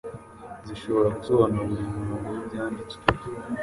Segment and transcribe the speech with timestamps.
[0.67, 3.03] zishobora gusobanura buri murongo w’Ibyanditswe;